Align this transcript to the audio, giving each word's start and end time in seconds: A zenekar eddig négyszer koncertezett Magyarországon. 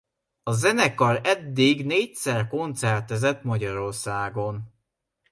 A 0.43 0.51
zenekar 0.51 1.19
eddig 1.23 1.85
négyszer 1.85 2.47
koncertezett 2.47 3.43
Magyarországon. 3.43 4.73